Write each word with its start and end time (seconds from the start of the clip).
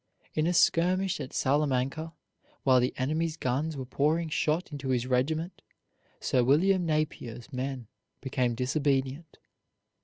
In 0.33 0.47
a 0.47 0.53
skirmish 0.55 1.19
at 1.19 1.31
Salamanca, 1.31 2.13
while 2.63 2.79
the 2.79 2.91
enemy's 2.97 3.37
guns 3.37 3.77
were 3.77 3.85
pouring 3.85 4.29
shot 4.29 4.71
into 4.71 4.89
his 4.89 5.05
regiment, 5.05 5.61
Sir 6.19 6.43
William 6.43 6.87
Napier's 6.87 7.53
men 7.53 7.85
became 8.19 8.55
disobedient. 8.55 9.37